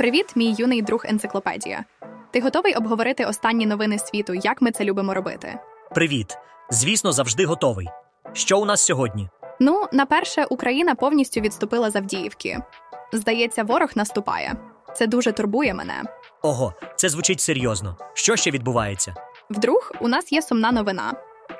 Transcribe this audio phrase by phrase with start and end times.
[0.00, 1.84] Привіт, мій юний друг енциклопедія.
[2.30, 5.58] Ти готовий обговорити останні новини світу, як ми це любимо робити?
[5.94, 6.38] Привіт.
[6.70, 7.88] Звісно, завжди готовий.
[8.32, 9.28] Що у нас сьогодні?
[9.60, 12.58] Ну, на перше, Україна повністю відступила з Авдіївки.
[13.12, 14.54] Здається, ворог наступає.
[14.94, 16.02] Це дуже турбує мене.
[16.42, 17.96] Ого, це звучить серйозно.
[18.14, 19.14] Що ще відбувається?
[19.50, 21.12] Вдруг у нас є сумна новина.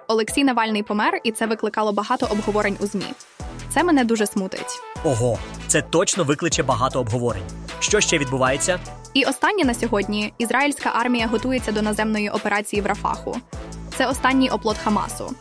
[0.09, 3.12] Олексій Навальний помер, і це викликало багато обговорень у ЗМІ.
[3.68, 4.80] Це мене дуже смутить.
[5.04, 7.43] Ого, це точно викличе багато обговорень.
[7.81, 8.81] Що ще відбувається?
[9.14, 13.37] І останнє на сьогодні ізраїльська армія готується до наземної операції в Рафаху.
[13.96, 15.35] Це останній оплот Хамасу.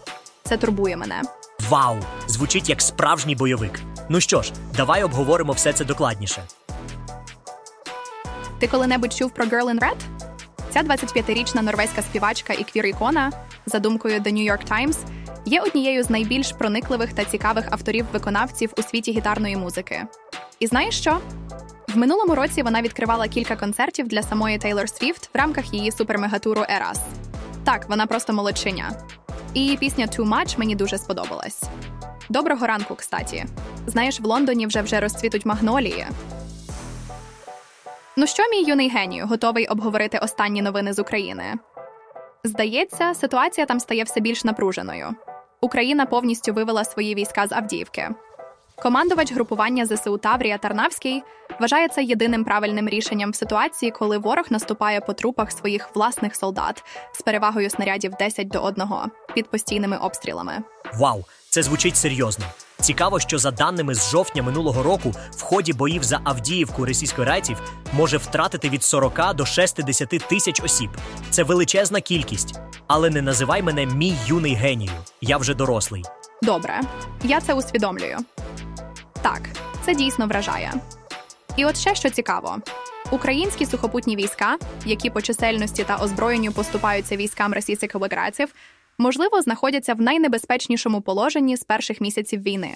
[0.43, 1.21] Це турбує мене.
[1.69, 1.97] Вау!
[2.27, 3.79] Звучить як справжній бойовик.
[4.09, 6.43] Ну що ж, давай обговоримо все це докладніше.
[8.59, 9.97] Ти коли-небудь чув про Girl in Red?
[10.69, 13.31] Ця 25-річна норвезька співачка і квір-ікона,
[13.65, 14.97] за думкою The New York Times,
[15.45, 20.03] є однією з найбільш проникливих та цікавих авторів-виконавців у світі гітарної музики.
[20.59, 21.19] І знаєш що?
[21.93, 26.65] В минулому році вона відкривала кілька концертів для самої Тейлор Свіфт в рамках її супермегатуру
[26.69, 27.01] Ерас.
[27.63, 28.91] Так, вона просто молодчиня.
[29.53, 31.63] І її пісня Too Much мені дуже сподобалась.
[32.29, 33.45] Доброго ранку, кстаті.
[33.87, 36.07] Знаєш, в Лондоні вже вже розцвітуть магнолії.
[38.17, 41.43] Ну що, мій юний генію, готовий обговорити останні новини з України?
[42.43, 45.15] Здається, ситуація там стає все більш напруженою.
[45.61, 48.09] Україна повністю вивела свої війська з Авдіївки.
[48.81, 51.23] Командувач групування ЗСУ Таврія Тарнавський
[51.59, 56.83] вважає це єдиним правильним рішенням в ситуації, коли ворог наступає по трупах своїх власних солдат
[57.13, 58.85] з перевагою снарядів 10 до 1
[59.35, 60.53] під постійними обстрілами.
[60.93, 62.45] Вау, це звучить серйозно.
[62.79, 67.61] Цікаво, що за даними з жовтня минулого року, в ході боїв за Авдіївку російськорайців
[67.93, 70.89] може втратити від 40 до 60 тисяч осіб.
[71.29, 72.59] Це величезна кількість.
[72.87, 74.91] Але не називай мене мій юний генію.
[75.21, 76.03] Я вже дорослий.
[76.41, 76.81] Добре,
[77.23, 78.17] я це усвідомлюю.
[79.21, 79.41] Так,
[79.85, 80.73] це дійсно вражає.
[81.55, 82.57] І от ще що цікаво:
[83.11, 88.53] українські сухопутні війська, які по чисельності та озброєнню поступаються військам російських обліграців,
[88.97, 92.75] можливо, знаходяться в найнебезпечнішому положенні з перших місяців війни.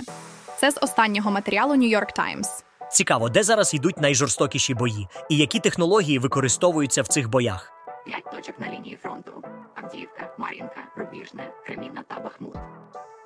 [0.58, 2.64] Це з останнього матеріалу New York Times.
[2.92, 7.72] Цікаво, де зараз йдуть найжорстокіші бої, і які технології використовуються в цих боях.
[8.06, 9.32] П'ять точок на лінії фронту:
[9.76, 12.56] Авдіївка, Мар'їнка, Рубіжне, Кремінна та Бахмут.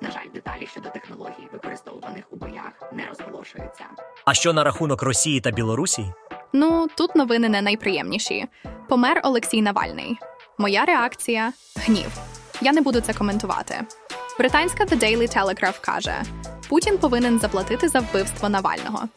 [0.00, 3.84] На жаль, деталі щодо технологій, використовуваних у боях, не розголошуються.
[4.24, 6.12] А що на рахунок Росії та Білорусі?
[6.52, 8.46] Ну, тут новини не найприємніші.
[8.88, 10.18] Помер Олексій Навальний.
[10.58, 12.10] Моя реакція гнів.
[12.60, 13.80] Я не буду це коментувати.
[14.38, 16.22] Британська The Daily Telegraph каже:
[16.68, 19.08] Путін повинен заплатити за вбивство Навального.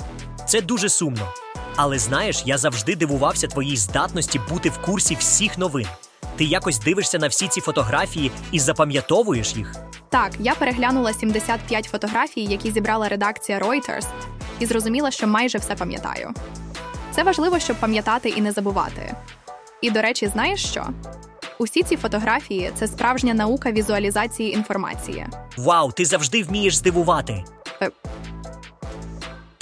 [0.47, 1.33] Це дуже сумно.
[1.75, 5.87] Але знаєш, я завжди дивувався твоїй здатності бути в курсі всіх новин.
[6.35, 9.75] Ти якось дивишся на всі ці фотографії і запам'ятовуєш їх.
[10.11, 14.05] Так, я переглянула 75 фотографій, які зібрала редакція Reuters,
[14.59, 16.31] і зрозуміла, що майже все пам'ятаю.
[17.11, 19.15] Це важливо, щоб пам'ятати і не забувати.
[19.81, 20.87] І, до речі, знаєш що?
[21.59, 25.27] Усі ці фотографії це справжня наука візуалізації інформації.
[25.57, 27.43] Вау, ти завжди вмієш здивувати.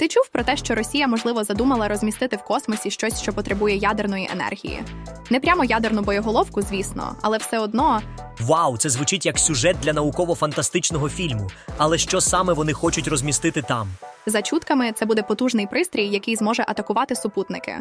[0.00, 4.28] Ти чув про те, що Росія, можливо, задумала розмістити в космосі щось, що потребує ядерної
[4.32, 4.82] енергії.
[5.30, 8.00] Не прямо ядерну боєголовку, звісно, але все одно
[8.40, 11.50] Вау, це звучить як сюжет для науково-фантастичного фільму.
[11.76, 13.88] Але що саме вони хочуть розмістити там?
[14.26, 17.76] За чутками, це буде потужний пристрій, який зможе атакувати супутники.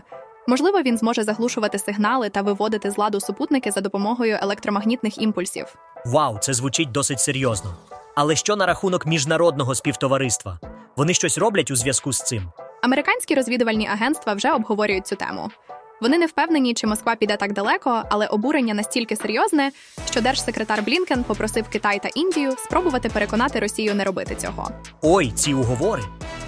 [0.47, 5.75] Можливо, він зможе заглушувати сигнали та виводити з ладу супутники за допомогою електромагнітних імпульсів.
[6.05, 7.75] Вау, це звучить досить серйозно.
[8.21, 10.59] Але що на рахунок міжнародного співтовариства?
[10.95, 12.51] Вони щось роблять у зв'язку з цим?
[12.83, 15.49] Американські розвідувальні агентства вже обговорюють цю тему.
[16.01, 19.71] Вони не впевнені, чи Москва піде так далеко, але обурення настільки серйозне,
[20.11, 24.71] що держсекретар Блінкен попросив Китай та Індію спробувати переконати Росію не робити цього.
[25.01, 26.03] Ой, ці уговори.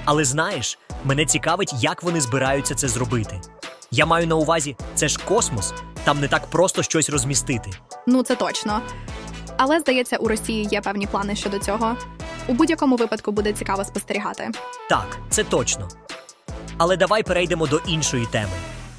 [0.06, 3.42] Але знаєш, мене цікавить, як вони збираються це зробити.
[3.92, 7.72] Я маю на увазі, це ж космос, там не так просто щось розмістити.
[8.08, 8.82] Ну це точно.
[9.64, 11.98] Але здається, у Росії є певні плани щодо цього.
[12.48, 14.50] У будь-якому випадку буде цікаво спостерігати.
[14.90, 15.88] Так, це точно.
[16.78, 18.52] Але давай перейдемо до іншої теми.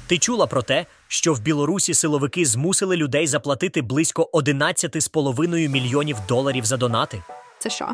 [0.07, 6.65] Ти чула про те, що в Білорусі силовики змусили людей заплатити близько 11,5 мільйонів доларів
[6.65, 7.23] за донати?
[7.59, 7.89] Це що?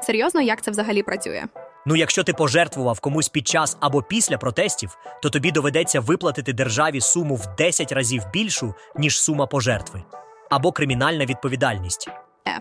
[0.00, 1.44] Серйозно, як це взагалі працює?
[1.86, 7.00] Ну, якщо ти пожертвував комусь під час або після протестів, то тобі доведеться виплатити державі
[7.00, 10.02] суму в 10 разів більшу, ніж сума пожертви,
[10.50, 12.08] або кримінальна відповідальність.
[12.48, 12.60] Е.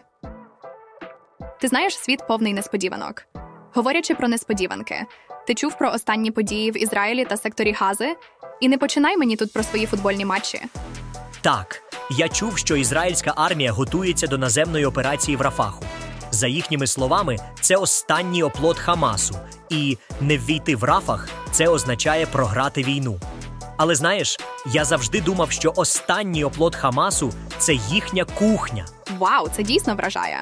[1.60, 3.26] Ти знаєш, світ повний несподіванок.
[3.74, 5.06] Говорячи про несподіванки,
[5.48, 8.16] ти чув про останні події в Ізраїлі та секторі Гази?
[8.62, 10.62] І не починай мені тут про свої футбольні матчі.
[11.42, 15.86] Так, я чув, що ізраїльська армія готується до наземної операції в Рафаху.
[16.32, 19.36] За їхніми словами, це останній оплот Хамасу,
[19.70, 23.20] і не ввійти в Рафах це означає програти війну.
[23.78, 28.86] Але знаєш, я завжди думав, що останній оплот Хамасу це їхня кухня.
[29.18, 30.42] Вау, це дійсно вражає.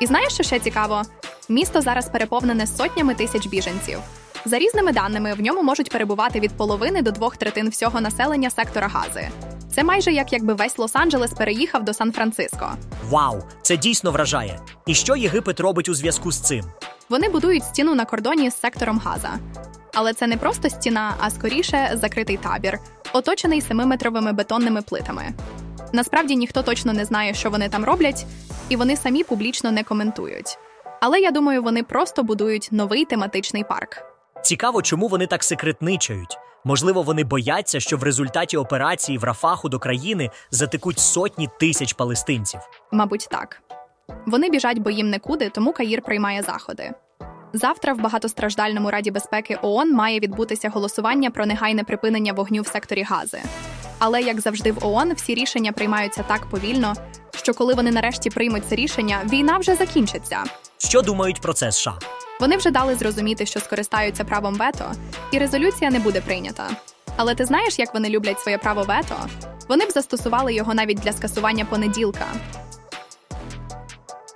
[0.00, 1.02] І знаєш, що ще цікаво?
[1.48, 3.98] Місто зараз переповнене сотнями тисяч біженців.
[4.44, 8.88] За різними даними, в ньому можуть перебувати від половини до двох третин всього населення сектора
[8.88, 9.28] Гази.
[9.74, 12.72] Це майже як якби весь Лос-Анджелес переїхав до Сан-Франциско.
[13.08, 14.60] Вау, це дійсно вражає.
[14.86, 16.64] І що Єгипет робить у зв'язку з цим?
[17.08, 19.30] Вони будують стіну на кордоні з сектором Газа.
[19.94, 22.78] Але це не просто стіна, а скоріше закритий табір,
[23.12, 25.24] оточений семиметровими бетонними плитами.
[25.92, 28.26] Насправді ніхто точно не знає, що вони там роблять,
[28.68, 30.58] і вони самі публічно не коментують.
[31.00, 33.96] Але я думаю, вони просто будують новий тематичний парк.
[34.42, 36.38] Цікаво, чому вони так секретничають.
[36.64, 42.60] Можливо, вони бояться, що в результаті операції в Рафаху до країни затекуть сотні тисяч палестинців.
[42.92, 43.62] Мабуть, так.
[44.26, 46.92] Вони біжать, бо їм некуди, тому Каїр приймає заходи.
[47.52, 53.02] Завтра в багатостраждальному раді безпеки ООН має відбутися голосування про негайне припинення вогню в секторі
[53.02, 53.38] Гази.
[53.98, 56.94] Але як завжди в ООН, всі рішення приймаються так повільно,
[57.36, 60.44] що коли вони нарешті приймуть це рішення, війна вже закінчиться.
[60.78, 61.98] Що думають про це США?
[62.40, 64.92] Вони вже дали зрозуміти, що скористаються правом вето,
[65.32, 66.70] і резолюція не буде прийнята.
[67.16, 69.16] Але ти знаєш, як вони люблять своє право вето?
[69.68, 72.26] Вони б застосували його навіть для скасування понеділка.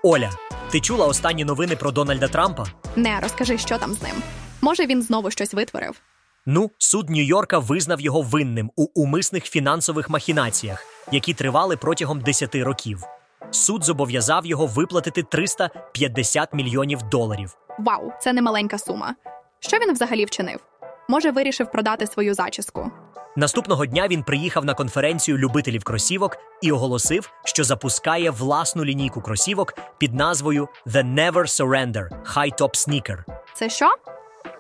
[0.03, 0.31] Оля,
[0.75, 2.67] ти чула останні новини про Дональда Трампа?
[2.97, 4.13] Не розкажи, що там з ним.
[4.61, 6.01] Може, він знову щось витворив.
[6.47, 13.03] Ну, суд Нью-Йорка визнав його винним у умисних фінансових махінаціях, які тривали протягом 10 років.
[13.51, 17.57] Суд зобов'язав його виплатити 350 мільйонів доларів.
[17.79, 19.15] Вау, це не маленька сума.
[19.61, 20.61] Що він взагалі вчинив?
[21.09, 22.91] Може, вирішив продати свою зачіску.
[23.37, 29.75] Наступного дня він приїхав на конференцію любителів кросівок і оголосив, що запускає власну лінійку кросівок
[29.99, 33.19] під назвою The Never Surrender High Top Sneaker.
[33.55, 33.95] Це що?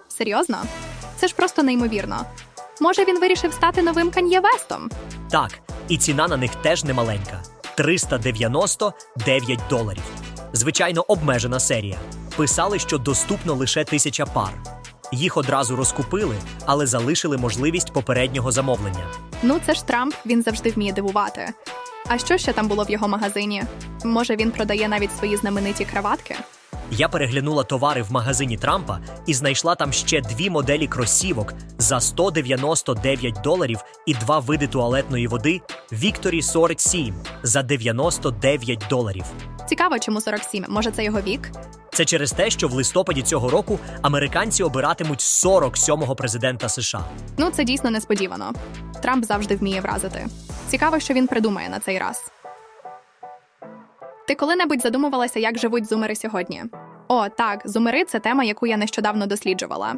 [0.08, 0.56] Серйозно?
[1.16, 2.26] Це ж просто неймовірно.
[2.80, 4.90] Може, він вирішив стати новим Кан'є Вестом?
[5.30, 5.50] Так,
[5.88, 7.42] і ціна на них теж немаленька
[7.74, 10.02] 399 доларів.
[10.52, 11.96] Звичайно, обмежена серія.
[12.36, 14.52] Писали, що доступно лише тисяча пар.
[15.14, 19.06] Їх одразу розкупили, але залишили можливість попереднього замовлення.
[19.42, 21.52] Ну, це ж Трамп, він завжди вміє дивувати.
[22.08, 23.62] А що ще там було в його магазині?
[24.04, 26.36] Може, він продає навіть свої знамениті краватки?
[26.90, 33.34] Я переглянула товари в магазині Трампа і знайшла там ще дві моделі кросівок за 199
[33.44, 35.60] доларів і два види туалетної води
[35.92, 39.24] Victory 47 за 99 доларів.
[39.68, 40.64] Цікаво, чому 47?
[40.68, 41.50] Може, це його вік?
[41.94, 47.04] Це через те, що в листопаді цього року американці обиратимуть 47-го президента США.
[47.38, 48.52] Ну, це дійсно несподівано.
[49.02, 50.26] Трамп завжди вміє вразити.
[50.68, 52.30] Цікаво, що він придумає на цей раз.
[54.28, 56.62] Ти коли-небудь задумувалася, як живуть зумери сьогодні?
[57.08, 59.94] О, так, зумери це тема, яку я нещодавно досліджувала.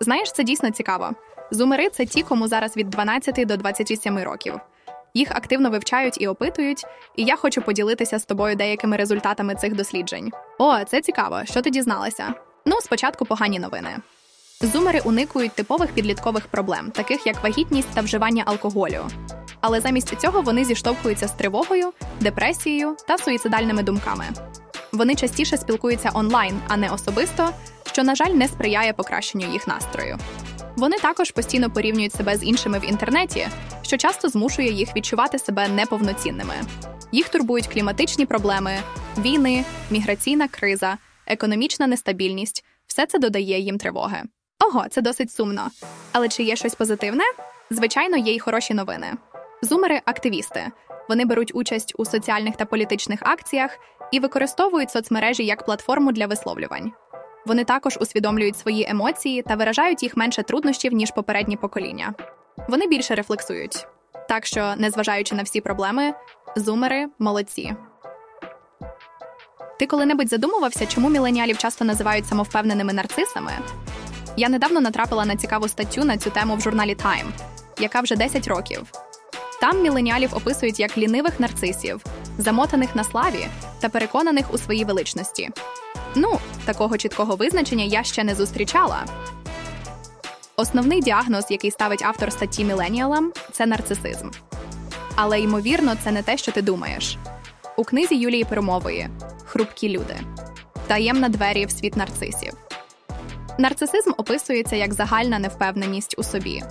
[0.00, 1.10] Знаєш, це дійсно цікаво.
[1.50, 4.54] Зумери це ті, кому зараз від 12 до 27 років.
[5.14, 6.84] Їх активно вивчають і опитують,
[7.16, 10.32] і я хочу поділитися з тобою деякими результатами цих досліджень.
[10.58, 11.40] О, це цікаво.
[11.44, 12.34] Що ти дізналася?
[12.66, 13.90] Ну, спочатку погані новини.
[14.60, 19.04] Зумери уникують типових підліткових проблем, таких як вагітність та вживання алкоголю.
[19.60, 24.24] Але замість цього вони зіштовхуються з тривогою, депресією та суїцидальними думками.
[24.92, 27.50] Вони частіше спілкуються онлайн, а не особисто,
[27.92, 30.18] що, на жаль, не сприяє покращенню їх настрою.
[30.76, 33.48] Вони також постійно порівнюють себе з іншими в інтернеті,
[33.92, 36.54] що часто змушує їх відчувати себе неповноцінними.
[37.12, 38.78] Їх турбують кліматичні проблеми,
[39.18, 44.22] війни, міграційна криза, економічна нестабільність все це додає їм тривоги.
[44.64, 45.70] Ого, це досить сумно.
[46.12, 47.24] Але чи є щось позитивне?
[47.70, 49.12] Звичайно, є й хороші новини.
[49.62, 50.66] Зумери активісти.
[51.08, 53.78] Вони беруть участь у соціальних та політичних акціях
[54.12, 56.92] і використовують соцмережі як платформу для висловлювань.
[57.46, 62.14] Вони також усвідомлюють свої емоції та виражають їх менше труднощів, ніж попередні покоління.
[62.68, 63.86] Вони більше рефлексують.
[64.28, 66.14] Так що, незважаючи на всі проблеми,
[66.56, 67.74] зумери молодці.
[69.78, 73.52] Ти коли-небудь задумувався, чому міленіалів часто називають самовпевненими нарцисами?
[74.36, 77.26] Я недавно натрапила на цікаву статтю на цю тему в журналі Time,
[77.80, 78.92] яка вже 10 років.
[79.60, 82.04] Там міленіалів описують як лінивих нарцисів,
[82.38, 83.46] замотаних на славі
[83.80, 85.50] та переконаних у своїй величності.
[86.14, 89.04] Ну, такого чіткого визначення я ще не зустрічала.
[90.56, 94.30] Основний діагноз, який ставить автор статті міленіалам, це нарцисизм.
[95.16, 97.16] Але ймовірно, це не те, що ти думаєш.
[97.76, 99.08] У книзі Юлії Перумової
[99.44, 100.16] Хрупкі люди
[100.86, 102.52] таємна двері в світ нарцисів.
[103.58, 106.62] Нарцисизм описується як загальна невпевненість у собі,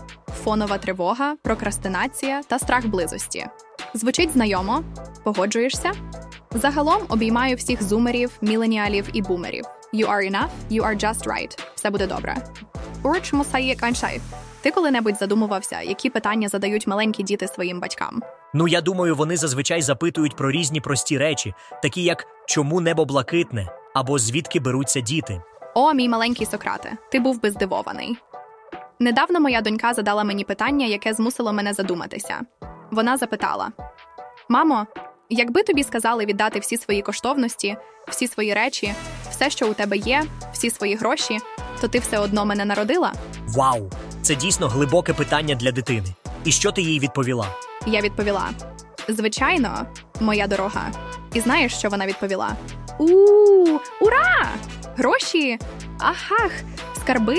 [0.43, 3.45] фонова тривога, прокрастинація та страх близості.
[3.93, 4.83] Звучить знайомо,
[5.23, 5.91] погоджуєшся?
[6.51, 9.65] Загалом обіймаю всіх зумерів, міленіалів і бумерів.
[9.93, 11.59] You are enough, you are just right.
[11.75, 12.37] Все буде добре.
[13.03, 14.21] Уруч мусає каншай.
[14.61, 18.21] Ти коли-небудь задумувався, які питання задають маленькі діти своїм батькам?
[18.53, 21.53] Ну я думаю, вони зазвичай запитують про різні прості речі,
[21.83, 25.41] такі як чому небо блакитне або звідки беруться діти.
[25.75, 28.17] О, мій маленький Сократе, ти був би здивований.
[28.99, 32.39] Недавно моя донька задала мені питання, яке змусило мене задуматися.
[32.91, 33.71] Вона запитала:
[34.49, 34.87] Мамо,
[35.29, 37.77] якби тобі сказали віддати всі свої коштовності,
[38.07, 38.93] всі свої речі,
[39.29, 41.37] все, що у тебе є, всі свої гроші,
[41.81, 43.13] то ти все одно мене народила?
[43.47, 43.89] Вау!
[44.21, 46.07] Це дійсно глибоке питання для дитини.
[46.45, 47.47] І що ти їй відповіла?
[47.87, 48.49] Я відповіла:
[49.07, 49.85] Звичайно,
[50.19, 50.91] моя дорога.
[51.33, 52.55] І знаєш, що вона відповіла?
[52.99, 53.05] У,
[54.01, 54.49] ура!
[54.97, 55.59] Гроші!
[55.99, 56.51] Ахах,
[57.01, 57.37] скарби!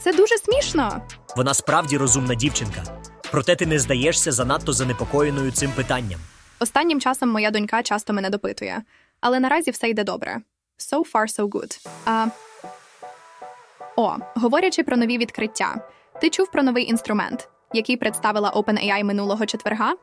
[0.00, 1.02] Це дуже смішно.
[1.36, 2.82] Вона справді розумна дівчинка.
[3.30, 6.20] Проте ти не здаєшся занадто занепокоєною цим питанням.
[6.60, 8.82] Останнім часом моя донька часто мене допитує,
[9.20, 10.40] але наразі все йде добре.
[10.78, 11.88] So far, so good.
[12.06, 12.26] А...
[14.00, 15.76] О, говорячи про нові відкриття,
[16.20, 19.94] ти чув про новий інструмент, який представила OpenAI минулого четверга?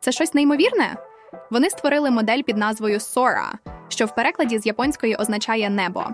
[0.00, 0.96] Це щось неймовірне?
[1.50, 3.52] Вони створили модель під назвою Sora,
[3.88, 6.06] що в перекладі з японської означає небо.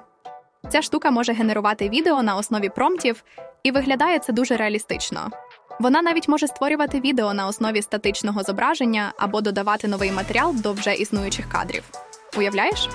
[0.69, 3.25] Ця штука може генерувати відео на основі промптів,
[3.63, 5.31] і виглядає це дуже реалістично.
[5.81, 10.95] Вона навіть може створювати відео на основі статичного зображення або додавати новий матеріал до вже
[10.95, 11.85] існуючих кадрів.
[12.39, 12.89] Уявляєш?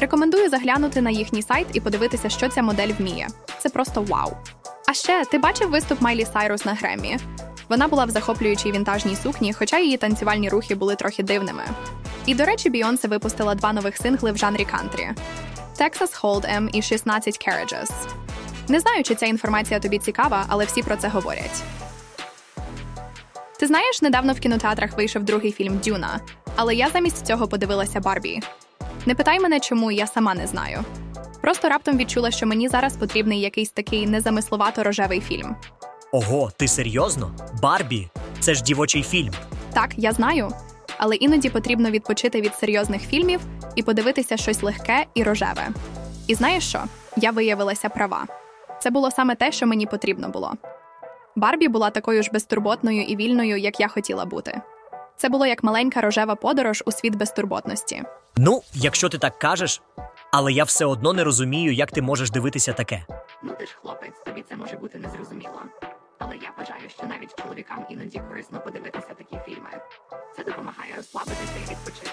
[0.00, 3.28] Рекомендую заглянути на їхній сайт і подивитися, що ця модель вміє.
[3.58, 4.32] Це просто вау.
[4.88, 7.18] А ще ти бачив виступ Майлі Сайрус на Греммі?
[7.68, 11.62] Вона була в захоплюючій вінтажній сукні, хоча її танцювальні рухи були трохи дивними.
[12.26, 15.08] І, до речі, Бійонсе випустила два нових сингли в жанрі кантрі:
[15.80, 17.90] Texas Hold'em і 16 Carriages.
[18.68, 21.62] Не знаю, чи ця інформація тобі цікава, але всі про це говорять.
[23.58, 26.20] Ти знаєш, недавно в кінотеатрах вийшов другий фільм Дюна,
[26.56, 28.40] але я замість цього подивилася Барбі.
[29.08, 30.84] Не питай мене, чому я сама не знаю.
[31.40, 35.56] Просто раптом відчула, що мені зараз потрібний якийсь такий незамисловато рожевий фільм.
[36.12, 37.34] Ого, ти серйозно?
[37.62, 38.08] Барбі?
[38.40, 39.32] Це ж дівочий фільм.
[39.72, 40.48] Так, я знаю,
[40.98, 43.40] але іноді потрібно відпочити від серйозних фільмів
[43.76, 45.68] і подивитися щось легке і рожеве.
[46.26, 46.84] І знаєш що?
[47.16, 48.26] Я виявилася права.
[48.80, 50.54] Це було саме те, що мені потрібно було.
[51.36, 54.60] Барбі була такою ж безтурботною і вільною, як я хотіла бути.
[55.20, 58.02] Це було як маленька рожева подорож у світ безтурботності.
[58.36, 59.82] Ну, якщо ти так кажеш,
[60.32, 63.04] але я все одно не розумію, як ти можеш дивитися таке.
[63.42, 65.62] Ну ти ж хлопець, тобі це може бути незрозуміло.
[66.18, 69.70] Але я вважаю, що навіть чоловікам іноді корисно подивитися такі фільми.
[70.36, 72.10] Це допомагає розслабитися і відпочити.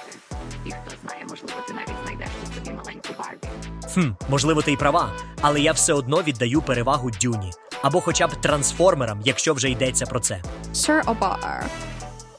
[0.65, 3.47] І хто знає, можливо, ти навіть знайдеш у собі маленьку Барбі.
[3.93, 5.09] Хм, можливо, ти й права,
[5.41, 10.19] але я все одно віддаю перевагу дюні або хоча б трансформерам, якщо вже йдеться про
[10.19, 10.41] це.
[10.73, 11.63] Sure or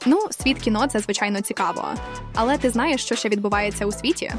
[0.05, 1.85] Ну, світ кіно це звичайно цікаво.
[2.35, 4.31] Але ти знаєш, що ще відбувається у світі?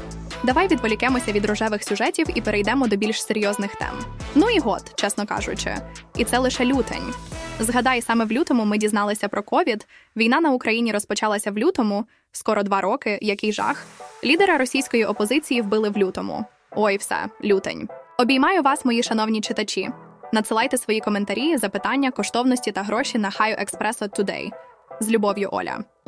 [0.43, 3.99] Давай відволікемося від рожевих сюжетів і перейдемо до більш серйозних тем.
[4.35, 5.75] Ну і год, чесно кажучи,
[6.17, 7.13] і це лише лютень.
[7.59, 9.87] Згадай, саме в лютому ми дізналися про ковід.
[10.15, 13.19] Війна на Україні розпочалася в лютому, скоро два роки.
[13.21, 13.85] Який жах.
[14.23, 16.45] Лідера російської опозиції вбили в лютому.
[16.71, 17.89] Ой, все, лютень.
[18.17, 19.89] Обіймаю вас, мої шановні читачі.
[20.33, 24.51] Надсилайте свої коментарі, запитання, коштовності та гроші на Хаю Експресо Today.
[25.01, 25.83] З любов'ю, Оля.